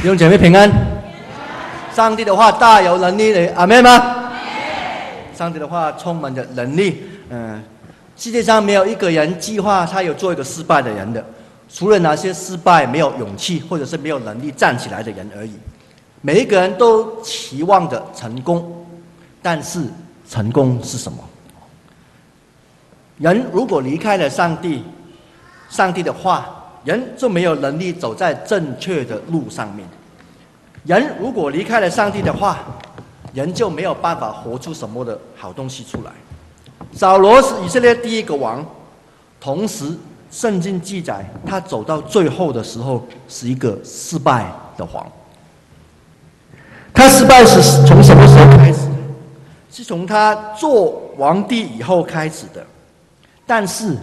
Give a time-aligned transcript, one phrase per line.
[0.00, 0.72] 弟兄姐妹平安。
[1.94, 4.32] 上帝的话大有能力的，阿妹吗？
[5.34, 7.02] 上帝的话充满着能力。
[7.28, 7.62] 嗯，
[8.16, 11.22] 世界上没有一个人计划他有做一个失败的人的，
[11.68, 15.52] 除了那些失败没有勇气或者是没有能力站起来的人而已。
[16.22, 18.86] 每一个人都期望着成功，
[19.42, 19.82] 但是
[20.26, 21.18] 成功是什么？
[23.18, 24.82] 人如果离开了上帝，
[25.68, 26.56] 上帝的话。
[26.84, 29.86] 人就没有能力走在正确的路上面。
[30.84, 32.58] 人如果离开了上帝的话，
[33.34, 36.10] 人就没有办法活出什么的好东西出来。
[36.94, 38.64] 扫罗是以色列第一个王，
[39.38, 39.94] 同时
[40.30, 44.46] 圣经记载他走到最后的时候是一个失败
[44.78, 45.06] 的王。
[46.94, 48.88] 他失败是从什么时候开始？
[49.70, 52.64] 是从他做皇帝以后开始的，
[53.46, 53.94] 但是。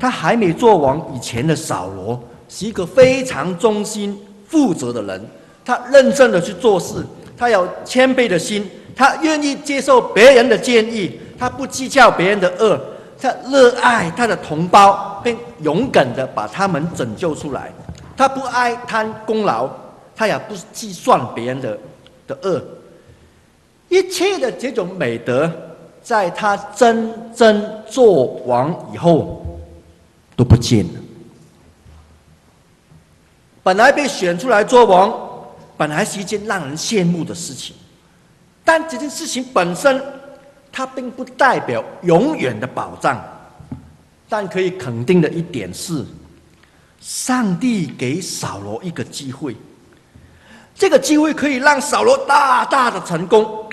[0.00, 2.18] 他还没做王以前的扫罗
[2.48, 4.18] 是一个非常忠心、
[4.48, 5.24] 负责的人。
[5.62, 7.04] 他认真的去做事，
[7.36, 12.80] 他有谦卑的心，他愿意接受别人的建议，他不计较别人的恶，
[13.20, 17.70] 他热爱他的同胞，并勇敢的把他们拯救出来。
[18.16, 19.68] 他不爱贪功劳，
[20.16, 21.78] 他也不计算别人的
[22.26, 22.62] 的恶。
[23.90, 25.50] 一切的这种美德，
[26.02, 29.44] 在他真正做王以后。
[30.40, 31.00] 都不见了。
[33.62, 35.12] 本来被选出来做王，
[35.76, 37.76] 本来是一件让人羡慕的事情，
[38.64, 40.02] 但这件事情本身，
[40.72, 43.22] 它并不代表永远的保障。
[44.30, 46.06] 但可以肯定的一点是，
[47.02, 49.54] 上帝给扫罗一个机会，
[50.74, 53.68] 这个机会可以让扫罗大大的成功，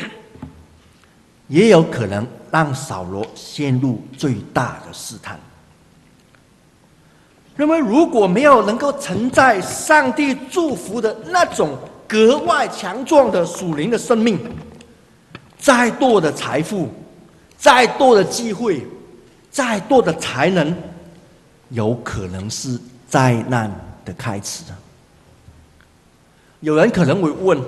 [1.48, 5.40] 也有可能让扫罗陷入最大的试探。
[7.58, 11.76] 认为如果没有能够承载上帝祝福的那种
[12.08, 14.40] 格外强壮的属灵的生命，
[15.58, 16.88] 再多的财富，
[17.58, 18.86] 再多的机会，
[19.50, 20.74] 再多的才能，
[21.70, 23.70] 有可能是灾难
[24.06, 24.64] 的开始。
[26.60, 27.60] 有人可能会问：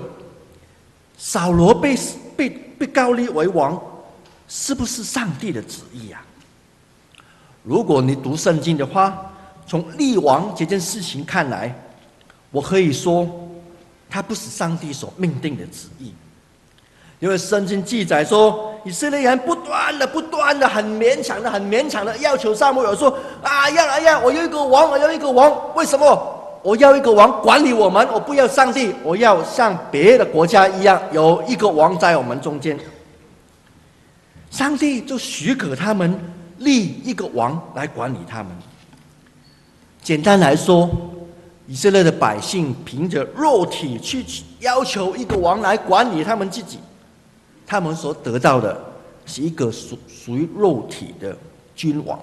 [1.18, 1.98] 扫罗被
[2.36, 3.78] 被被膏立为王，
[4.46, 6.22] 是不是上帝的旨意啊？
[7.64, 9.29] 如果你读圣经的话，
[9.70, 11.72] 从立王这件事情看来，
[12.50, 13.24] 我可以说，
[14.10, 16.12] 他不是上帝所命定的旨意，
[17.20, 26.60] 因为圣经记载说，以色列人不断的、不断的、很勉强的、很勉强的要求撒母耳说：“啊呀啊呀，我要一个王，我要一个王，为什么？
[26.64, 32.76] 我要一个王管理我们，我不要上帝，我要像别的国家一样有一个王在我们中间。”
[34.50, 36.18] 上帝就许可他们
[36.58, 38.48] 立一个王来管理他们。
[40.02, 40.90] 简单来说，
[41.66, 44.24] 以色列的百姓凭着肉体去
[44.60, 46.78] 要求一个王来管理他们自己，
[47.66, 48.82] 他们所得到的
[49.26, 51.36] 是一个属属于肉体的
[51.76, 52.18] 君王。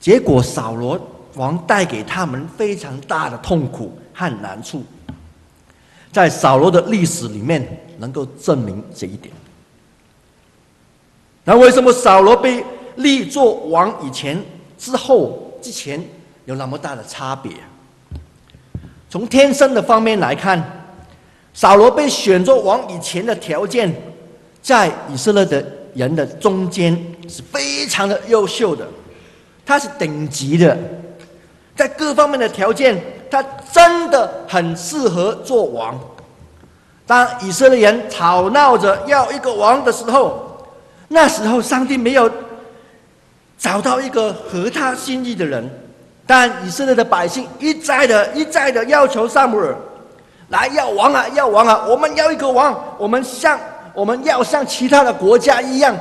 [0.00, 0.98] 结果扫罗
[1.34, 4.82] 王带给他们非常大的痛苦和难处，
[6.10, 9.32] 在扫罗的历史里面能够证明这一点。
[11.44, 12.64] 那为什么扫罗被
[12.96, 14.42] 立做王以前、
[14.78, 16.02] 之后、之前？
[16.48, 17.52] 有那么大的差别。
[19.10, 20.58] 从天生的方面来看，
[21.52, 23.94] 扫罗被选做王以前的条件，
[24.62, 26.98] 在以色列的人的中间
[27.28, 28.88] 是非常的优秀的，
[29.66, 30.74] 他是顶级的，
[31.76, 32.98] 在各方面的条件，
[33.30, 36.00] 他真的很适合做王。
[37.06, 40.66] 当以色列人吵闹着要一个王的时候，
[41.08, 42.30] 那时候上帝没有
[43.58, 45.77] 找到一个合他心意的人。
[46.28, 49.74] 但以色列的百姓一再的、一再的要求撒母耳
[50.50, 51.86] 来要王啊，要王啊！
[51.88, 53.58] 我们要一个王，我们像
[53.94, 55.96] 我们要像其他的国家一样。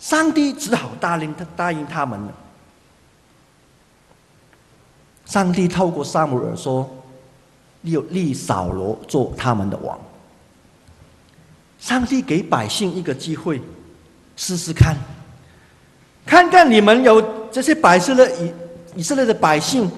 [0.00, 2.32] 上帝只好答应他，答应他们了。
[5.26, 6.90] 上帝透过撒母耳说
[7.82, 9.96] ：“你有立扫罗做他们的王。”
[11.78, 13.62] 上帝给百姓一个机会，
[14.34, 14.96] 试试看，
[16.26, 18.52] 看看你们有这些百姓的以。
[18.94, 19.90] 以色列的百姓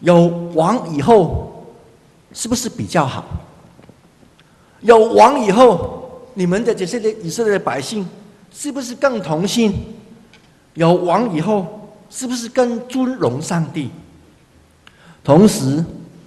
[0.00, 1.66] 有王以后，
[2.32, 3.24] 是不是比较好？
[4.80, 8.06] 有王以后，你们的这些的以色列的百姓
[8.52, 9.94] 是不是更同心？
[10.74, 13.90] 有王以后，是不是更尊荣上帝？
[15.22, 15.84] 同时，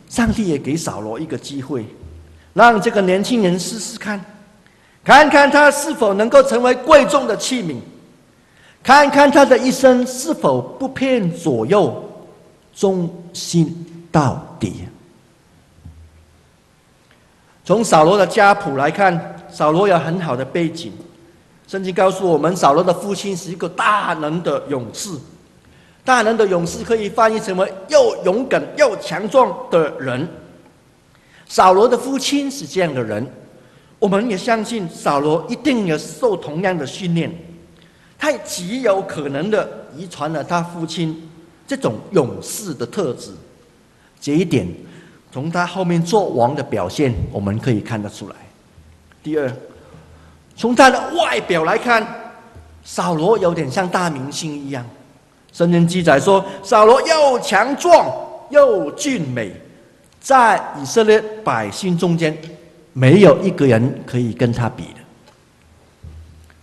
[0.09, 1.85] 上帝也给扫罗一个机会，
[2.53, 4.19] 让这个年轻人试试看，
[5.03, 7.75] 看看他是否能够成为贵重的器皿。
[8.88, 12.01] 看看他的一生是否不偏左右，
[12.74, 14.86] 忠心到底。
[17.66, 20.94] 从扫罗的家谱来看，扫罗有很好的背景。
[21.68, 25.10] 圣经告诉我们，扫罗的父亲是一个大能的勇士。
[26.06, 30.25] 大能的勇士可以翻译成为又勇敢又强壮的人。
[31.45, 33.28] 扫罗的父亲是这样的人，
[34.00, 37.30] 我们也相信扫罗一定有受同样的训练，
[38.18, 41.30] 他极有可能的遗传了他父亲
[41.68, 43.31] 这种勇士的特质。
[44.19, 44.68] 这一点
[45.31, 48.36] 从他后面做王的表现，我们可以看得出来。
[49.22, 49.52] 第二，
[50.56, 52.06] 从他的外表来看，
[52.84, 54.84] 扫罗有点像大明星一样。
[55.54, 58.10] 圣经记载说，扫罗又强壮
[58.50, 59.52] 又俊美，
[60.19, 62.36] 在以色列百姓中间，
[62.94, 64.86] 没有一个人可以跟他比。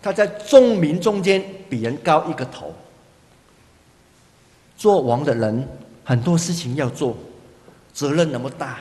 [0.05, 2.75] 他在众民中间比人高一个头。
[4.77, 5.67] 做王的人
[6.05, 7.17] 很多事情要做，
[7.95, 8.81] 责任那么大，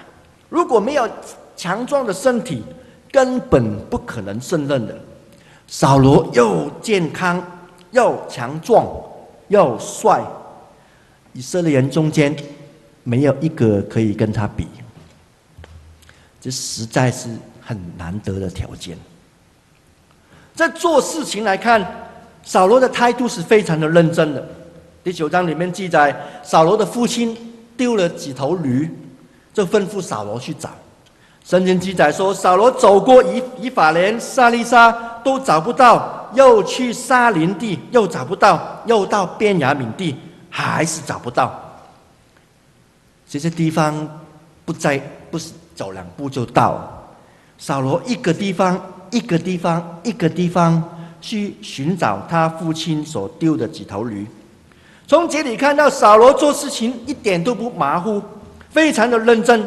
[0.49, 1.09] 如果没有
[1.55, 2.61] 强壮的身体，
[3.09, 4.93] 根本不可能胜任的。
[5.65, 7.41] 扫罗又健康
[7.91, 8.85] 又强壮。
[9.49, 10.23] 又帅，
[11.33, 12.35] 以色列人中间
[13.03, 14.65] 没有一个可以跟他比，
[16.41, 17.29] 这实在是
[17.61, 18.97] 很难得的条件。
[20.55, 21.85] 在做事情来看，
[22.43, 24.45] 扫罗的态度是非常的认真的。
[25.03, 27.35] 第九章里面记载，扫罗的父亲
[27.75, 28.89] 丢了几头驴，
[29.53, 30.69] 就吩咐扫罗去找。
[31.43, 34.91] 圣经记载说，扫罗走过以以法莲、萨利沙
[35.23, 36.19] 都找不到。
[36.33, 38.57] 又去沙林地，又找不到；
[38.87, 40.15] 又到边雅敏地，
[40.49, 41.53] 还是找不到。
[43.29, 44.07] 这些地方
[44.65, 47.05] 不在，不是走两步就到。
[47.59, 48.81] 扫罗一个地方
[49.13, 50.83] 一个地方一个地方
[51.21, 54.27] 去寻找他父亲所丢的几头驴。
[55.07, 58.21] 从这里看到，扫罗做事情一点都不马虎，
[58.69, 59.65] 非常的认真。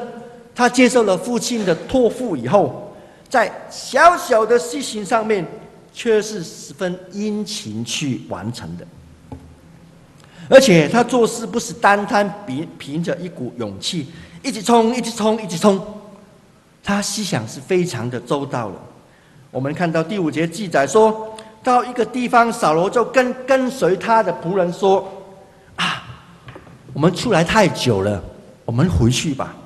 [0.55, 2.93] 他接受了父亲的托付以后，
[3.29, 5.47] 在小小的事情上面。
[5.99, 8.87] 却是十分殷勤去完成的，
[10.51, 14.07] 而且他做事不是单单凭凭着一股勇气，
[14.43, 15.83] 一直冲，一直冲，一直冲，
[16.85, 18.75] 他思想是非常的周到的。
[19.57, 25.11] 我们看到第五节记载说，到一个地方，扫罗就跟跟随他的仆人说
[25.77, 26.05] ：“啊，
[26.93, 28.23] 我们出来太久了，
[28.67, 29.57] 我们回去吧。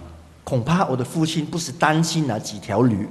[0.44, 3.08] 恐怕我的父亲不是担心那几条驴，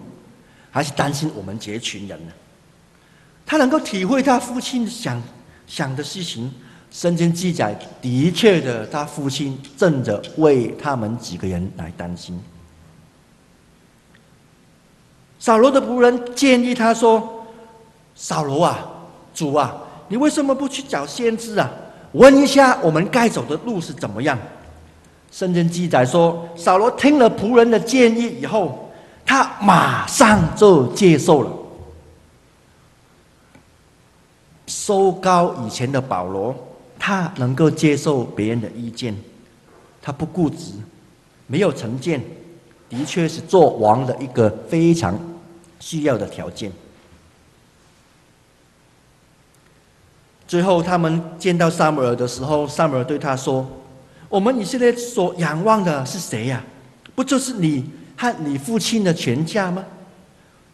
[0.71, 2.31] 还是担心我们这群人呢。”
[3.45, 5.21] 他能够体会他父亲想
[5.67, 6.49] 想的事情，
[6.89, 12.41] 圣经记载的确的，他父亲正着为他们几个人来担心。
[15.39, 17.45] 扫罗的仆人建议他说
[18.13, 18.87] ：“扫罗啊，
[19.33, 19.75] 主啊，
[20.09, 21.71] 你为什么不去找先知啊？
[22.11, 24.37] 问一下我们该走的路是怎么样？”
[25.31, 28.91] 圣经记载说，扫罗听了仆人的建议以后，
[29.25, 31.51] 他马上就接受了。
[34.65, 36.53] 收高以前的保罗，
[36.97, 39.15] 他能够接受别人的意见，
[40.01, 40.73] 他不固执，
[41.45, 42.21] 没有成见，
[42.89, 45.13] 的确是做王的一个非常
[45.79, 46.71] 需要的条件。
[50.47, 53.67] 最后，他们见到撒母耳的时候，撒母耳对他说
[54.29, 56.63] ：“我们以色列所仰望的是谁呀？
[57.13, 59.85] 不就是你和你父亲的全家吗？”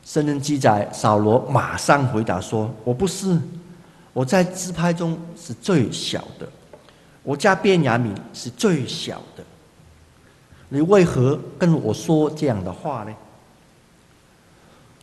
[0.06, 3.40] 圣经记载，扫罗马上回答说：“我不是。”
[4.14, 6.48] 我在支派中是最小的，
[7.22, 9.44] 我家便雅悯是最小的。
[10.70, 13.14] 你为何跟我说这样的话呢？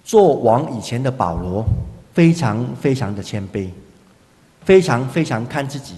[0.04, 1.64] 做王以前的保罗
[2.12, 3.70] 非常非常的谦卑，
[4.64, 5.94] 非常非常看自己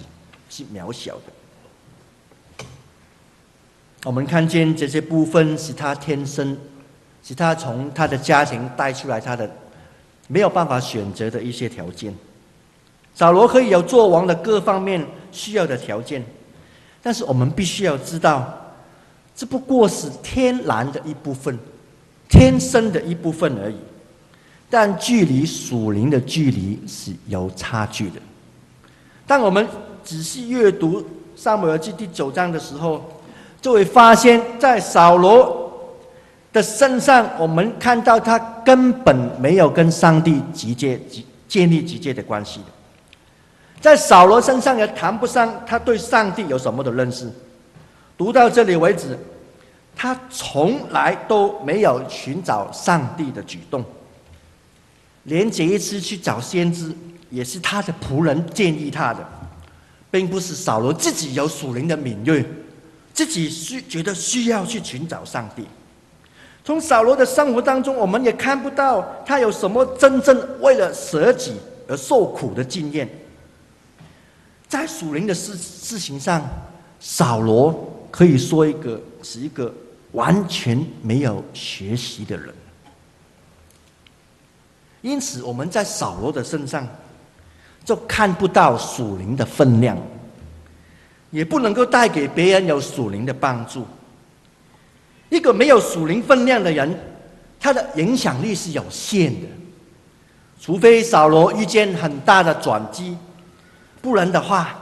[0.49, 2.67] 是渺小的。
[4.05, 6.57] 我们看见这些部分是他天生，
[7.23, 9.51] 是他从他的家庭带出来，他的
[10.29, 12.15] 没有办法选择的一些条件。
[13.15, 16.23] 扫罗可以有做王的各方面需要的条件，
[17.03, 18.55] 但是我们必须要知道，
[19.35, 21.59] 这不过是天然的一部分，
[22.29, 23.77] 天生的一部分而已。
[24.75, 28.21] 但距离属灵的距离是有差距的。
[29.25, 29.65] 当我们
[30.03, 31.01] 仔细阅读
[31.37, 33.01] 《撒母耳记》第九章的时候，
[33.61, 35.81] 就会发现，在扫罗
[36.53, 41.01] 的身上，我们看到他根本没有跟上帝直接
[41.47, 42.61] 建立直接的关系。
[43.81, 47.31] 在扫罗身上也谈不上他对上帝有什么的认识。
[48.19, 49.17] 读到这里为止，
[49.95, 53.85] 他从来都没有寻找上帝的举动。
[55.25, 56.93] 连这一次去找先知，
[57.31, 59.27] 也是他的仆人建议他的，
[60.11, 62.45] 并不是扫罗自己有属灵的敏锐，
[63.13, 65.65] 自己需觉得需要去寻找上帝。
[66.63, 71.53] 从扫罗的生活当中，我们也看不到他有什么真正为了舍己
[71.87, 73.09] 而受苦的经验。
[74.67, 76.43] 在属灵的事事情上，
[76.99, 79.73] 扫罗可以说一个是一个
[80.13, 82.55] 完全没有学习的人。
[85.05, 86.89] 因此，我们在扫罗的身上
[87.85, 89.99] 就看不到属灵的分量，
[91.31, 93.87] 也不能够带给别人有属灵的帮助。
[95.29, 96.99] 一个没有属灵分量的人，
[97.61, 99.47] 他的影响力是有限的。
[100.59, 103.15] 除非扫罗遇见很大的转机，
[104.01, 104.75] 不然的话，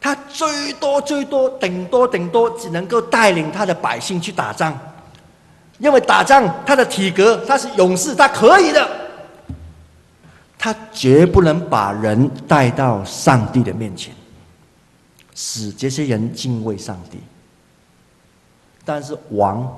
[0.00, 4.74] 他最多最多顶多顶多只能够带领他的百姓去打仗。
[5.76, 9.01] 因为打仗，他的体格，他是勇士，他可以的。
[10.64, 14.14] 他绝不能把人带到上帝的面前，
[15.34, 17.18] 使这些人敬畏上帝。
[18.84, 19.76] 但是王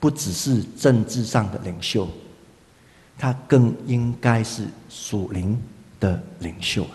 [0.00, 2.08] 不只是政治上的领袖，
[3.18, 5.60] 他更应该是属灵
[6.00, 6.86] 的领袖。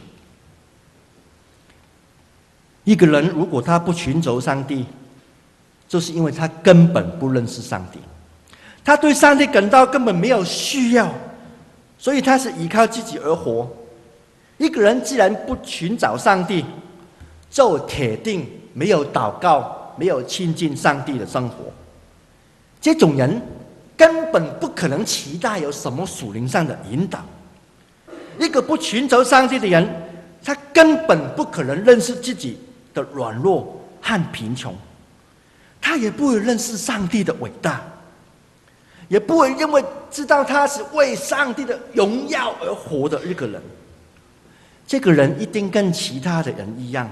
[2.84, 4.88] 一个人如果他不寻求上帝，
[5.88, 8.00] 就是因为他根本不认识上帝，
[8.84, 11.14] 他对上帝感到根本没有需要，
[12.00, 13.70] 所以他是依靠自己而活。
[14.58, 16.66] 一个人既然不寻找上帝，
[17.52, 19.76] 就铁定没有祷告。
[20.00, 21.56] 没有亲近上帝的生活，
[22.80, 23.42] 这种人
[23.98, 27.20] 根本不可能期待有什么属灵上的引导。
[28.40, 29.86] 一个不寻求上帝的人，
[30.42, 32.58] 他根本不可能认识自己
[32.94, 34.74] 的软弱和贫穷，
[35.82, 37.82] 他也不会认识上帝的伟大，
[39.10, 43.62] 也不会因为知道他是为上帝的荣耀而活的一个人。
[44.88, 47.12] 这个人一定跟其他的人一样，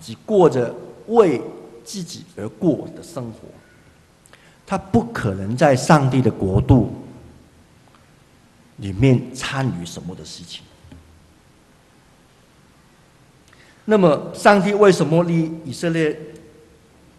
[0.00, 0.72] 只过着
[1.06, 1.40] 为
[1.82, 3.48] 自己而过的生活，
[4.66, 6.94] 他不可能在上帝的国度
[8.76, 10.62] 里面参与什么的事情。
[13.84, 16.18] 那么，上帝为什么立以色列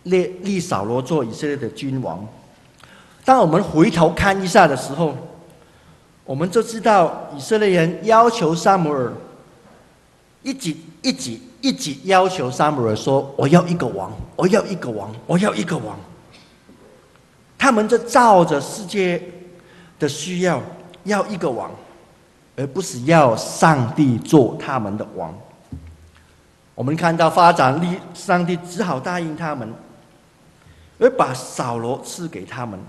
[0.04, 2.28] 立立扫罗做以色列的君王？
[3.25, 5.17] 当我们回头看一下的时候，
[6.24, 9.12] 我们就知道以色列人要求撒母耳
[10.44, 11.38] 一直一直。
[11.62, 15.98] 一直要求撒母耳说：“我要一个王，我要一个王，我要一个王。”
[17.58, 19.20] 他们就照着世界
[19.98, 20.62] 的需要
[21.05, 21.72] 要一个王，
[22.55, 25.34] 而不是要上帝做他们的王。
[26.75, 29.74] 我们看到发展力，上帝只好答应他们，
[31.00, 32.79] 而把扫罗赐给他们。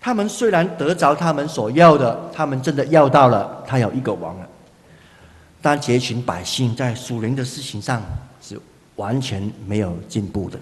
[0.00, 4.48] 他们虽然得着他们所要的，他们真的要到了，他有一个王了。
[5.60, 8.02] 但这群百姓在属灵的事情上
[8.40, 8.58] 是
[8.96, 10.58] 完全没有进步的。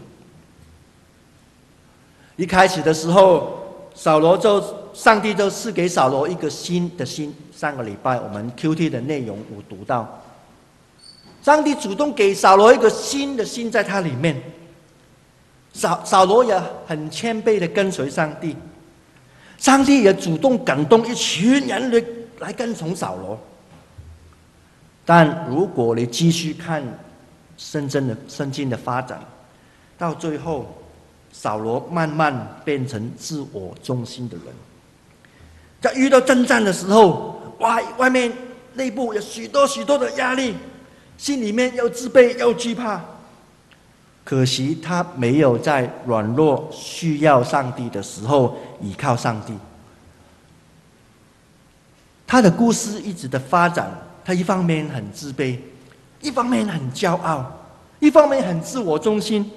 [2.35, 3.61] 一开始的时候，
[3.95, 7.33] 扫罗就上帝就赐给扫罗一个新的心。
[7.53, 10.21] 上个礼拜我们 QT 的内容我读到，
[11.43, 14.41] 上帝主动给扫罗一个新的心在他里面。
[15.73, 18.57] 扫扫罗也很谦卑的跟随上帝，
[19.59, 22.05] 上帝也主动感动一群人来
[22.39, 23.39] 来跟从扫罗。
[25.05, 26.83] 但如果你继续看
[27.57, 29.21] 圣经的圣经的发展，
[29.99, 30.73] 到最后，
[31.33, 34.47] 扫罗慢慢变成自我中心的人。
[35.81, 38.33] 在遇到征战的时候，外外面
[38.75, 40.55] 内部有许多许多的压力，
[41.17, 43.03] 心里面又自卑又惧怕。
[44.29, 49.55] 可惜他没有在软弱需要上帝的时候依靠上帝。
[52.27, 53.91] 他的故事一直的发展。
[54.23, 55.59] 他一方面很自卑，
[56.21, 57.43] 一方面很骄傲，
[58.01, 59.51] 一方面很自我中心，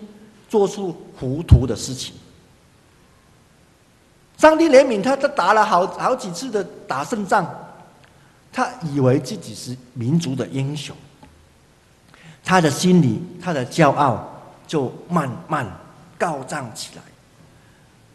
[0.47, 2.15] 做出糊涂的事情。
[4.37, 7.45] 上帝怜悯他，他打了好好几次的打胜仗，
[8.53, 10.95] 他以为自己是民族的英雄，
[12.41, 14.30] 他的心里，他的骄傲
[14.71, 15.67] 就慢慢
[16.17, 17.01] 高涨起来，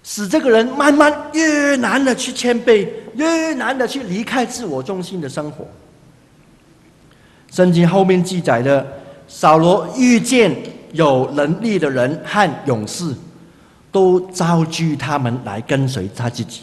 [0.03, 5.67] 使这个人慢慢越难的去谦卑，越难的去离开自我中心的生活。
[7.51, 8.87] 圣经后面记载的，
[9.29, 10.51] 扫罗遇见
[10.93, 13.15] 有能力的人和勇士，
[13.93, 16.63] 都招聚他们来跟随他自己。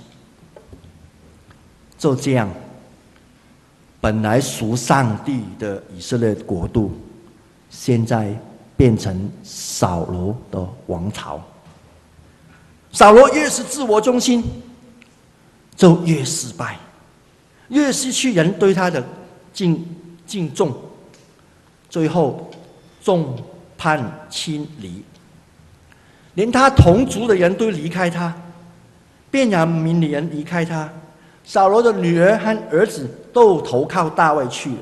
[2.00, 2.50] 就这样，
[4.02, 6.92] 本来属上帝的以色列国度，
[7.70, 8.36] 现在
[8.84, 11.42] 变成扫罗的王朝。
[12.92, 14.44] 扫罗越是自我中心，
[15.74, 16.78] 就越失败，
[17.70, 19.02] 越失去人对他的
[19.54, 19.88] 敬。
[20.26, 20.74] 敬重，
[21.90, 22.52] 最后
[23.02, 23.38] 众
[23.78, 25.02] 叛亲离，
[26.34, 28.36] 连他同族的人都离开他，
[29.32, 30.90] 便雅悯人离开他，
[31.46, 34.78] 扫罗的女儿和儿子都投靠大卫去了。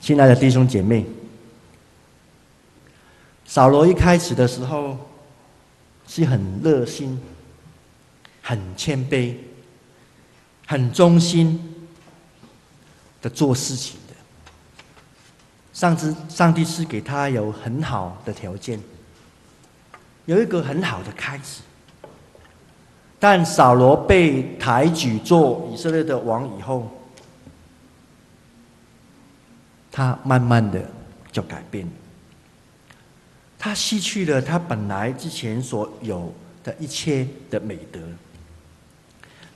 [0.00, 1.04] 亲爱的弟兄姐妹，
[3.44, 4.96] 扫罗一开始的时候
[6.08, 7.20] 是很热心、
[8.40, 9.34] 很谦卑、
[10.66, 11.86] 很忠心
[13.20, 14.14] 的做事情的。
[15.74, 18.80] 上次上帝是给他有很好的条件，
[20.24, 21.60] 有一个很好的开始。
[23.18, 26.90] 但扫罗被抬举做以色列的王以后，
[29.92, 30.80] 他慢慢的
[31.32, 31.86] 就改变，
[33.58, 36.32] 他失去了他本来之前所有
[36.62, 37.98] 的一切的美德，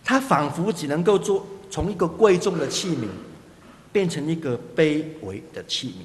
[0.04, 3.08] 他仿佛只能够做从一个贵重的器皿，
[3.92, 6.04] 变成一个卑微的器皿。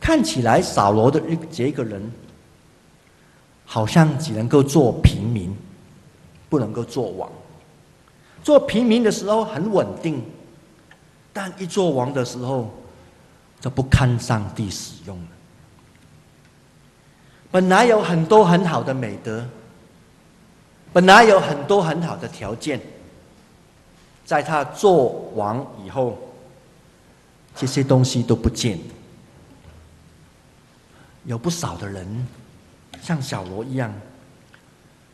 [0.00, 1.20] 看起来扫罗的
[1.50, 2.10] 这个人，
[3.64, 5.54] 好像只能够做平民，
[6.48, 7.30] 不能够做王。
[8.44, 10.22] 做平民的时候很稳定。
[11.40, 12.68] 但一做王的时候，
[13.60, 15.28] 就不堪上帝使用了。
[17.48, 19.46] 本来有很多很好的美德，
[20.92, 22.80] 本来有很多很好的条件，
[24.24, 26.18] 在他做王以后，
[27.54, 28.76] 这些东西都不见。
[31.24, 32.26] 有不少的人
[33.00, 33.94] 像小罗一样，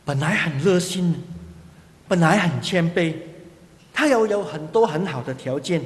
[0.07, 1.23] 本来很热心，
[2.09, 3.15] 本来很谦卑，
[3.93, 5.83] 他又有很多很好的条件。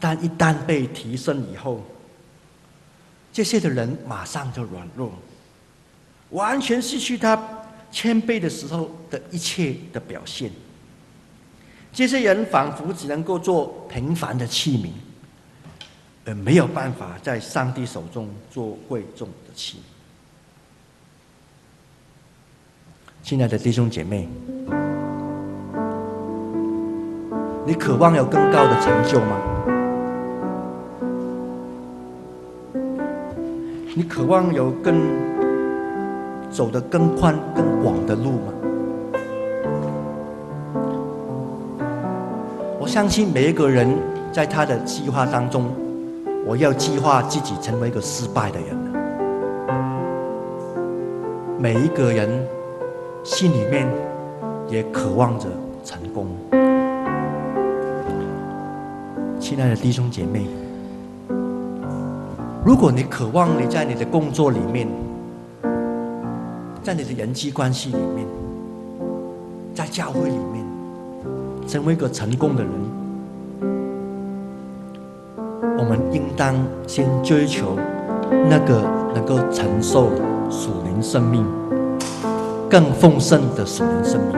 [0.00, 1.82] 但一旦被提升以后，
[3.32, 5.12] 这些的人马上就软弱，
[6.30, 7.36] 完全失去他
[7.90, 10.50] 谦卑的时候的一切的表现。
[11.92, 14.90] 这些人仿佛只能够做平凡的器皿，
[16.24, 19.80] 而没有办法在上帝手中做贵重的器皿。
[23.22, 24.28] 亲爱的弟兄姐妹，
[27.66, 29.77] 你渴望有更高的成就吗？
[33.98, 34.94] 你渴望有更
[36.52, 38.52] 走得更宽、更广的路吗？
[42.78, 43.98] 我相信每一个人
[44.30, 45.64] 在他的计划当中，
[46.46, 48.68] 我要计划自己成为一个失败的人。
[51.58, 52.30] 每一个人
[53.24, 53.84] 心里面
[54.68, 55.48] 也渴望着
[55.82, 56.28] 成功。
[59.40, 60.46] 亲爱的弟兄姐妹。
[62.68, 64.86] 如果你渴望你在你的工作里面，
[66.82, 68.26] 在你的人际关系里面，
[69.74, 70.62] 在教会里面，
[71.66, 72.70] 成为一个成功的人，
[75.78, 76.54] 我们应当
[76.86, 77.74] 先追求
[78.50, 78.82] 那个
[79.14, 80.10] 能够承受
[80.50, 81.46] 属灵生命
[82.68, 84.36] 更丰盛的属灵生命。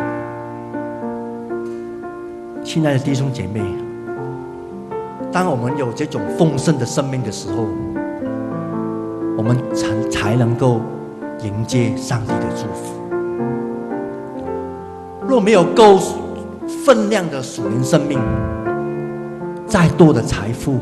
[2.62, 3.60] 亲爱的弟兄姐妹，
[5.32, 7.66] 当我们有这种丰盛的生命的时候，
[9.40, 10.82] 我们才才能够
[11.42, 12.92] 迎接上帝的祝福。
[15.26, 15.98] 若没有够
[16.84, 18.20] 分量的属灵生命，
[19.66, 20.76] 再多的财富，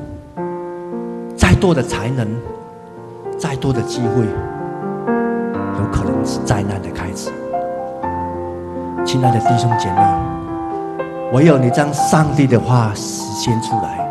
[1.36, 2.26] 再多的才能，
[3.38, 7.30] 再多的机会，有可能是灾难的开始。
[9.04, 10.02] 亲爱的弟兄姐妹，
[11.32, 14.04] 唯有你将上帝的话实现出来，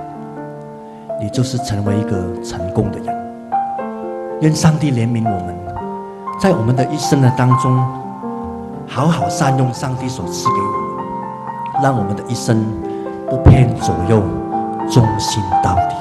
[1.21, 3.16] 你就是成为一个成功的人。
[4.39, 5.57] 愿上帝怜悯我们，
[6.39, 7.75] 在我们的一生的当中，
[8.87, 12.63] 好好善用上帝所赐给我们，让我们的一生
[13.27, 14.21] 不偏左右，
[14.91, 15.95] 忠心到底。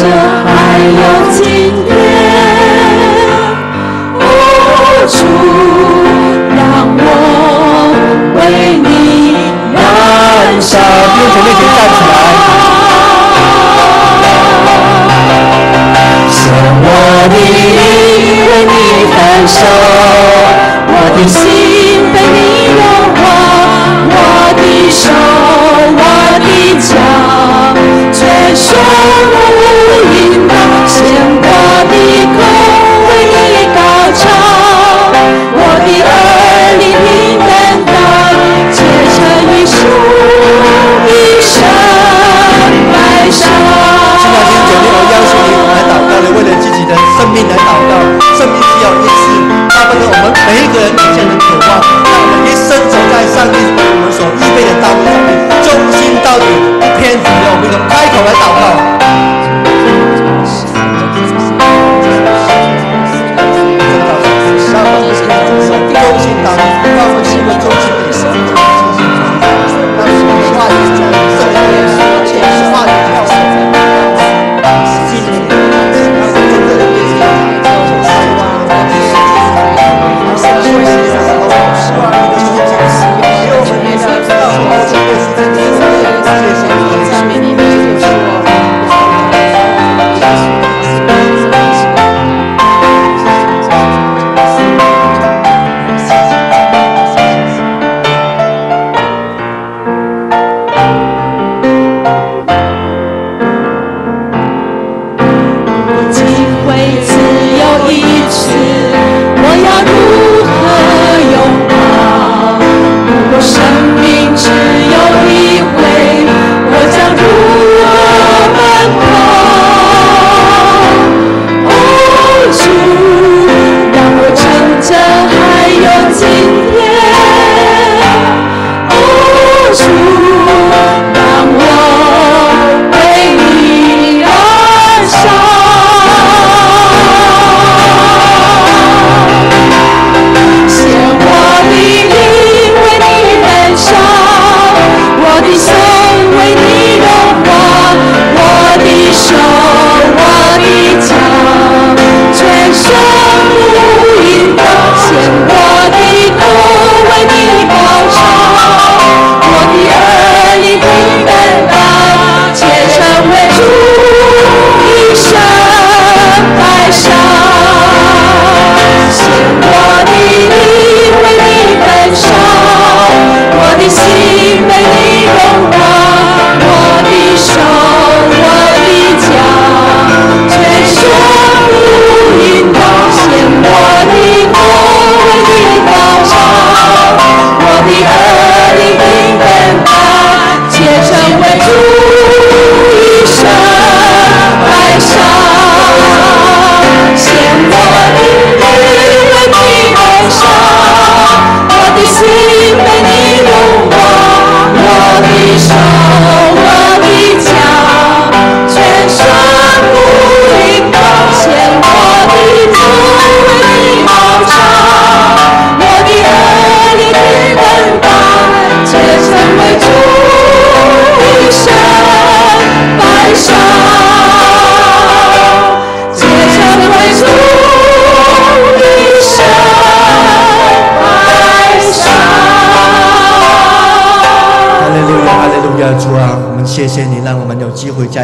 [0.00, 1.39] 的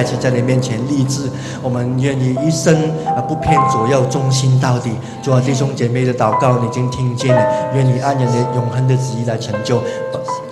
[0.03, 1.31] 在你面前立志，
[1.63, 2.75] 我们愿意一生
[3.15, 4.91] 啊不偏左右，忠心到底。
[5.23, 7.43] 主啊，弟兄姐妹的祷告你已经听见了，
[7.75, 9.83] 愿你按你的永恒的旨意来成就。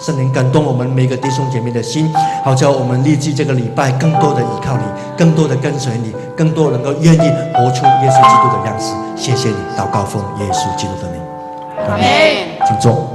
[0.00, 2.12] 圣灵感动我们每个弟兄姐妹的心，
[2.44, 4.83] 好叫我们立志这个礼拜更多的依靠你，
[5.16, 8.92] 更多的跟随你，更多能够愿意活出耶稣基督的样式。
[9.16, 11.20] 谢谢你，祷告奉耶稣基督的名，
[11.88, 12.04] 阿门。
[12.66, 13.13] 请坐。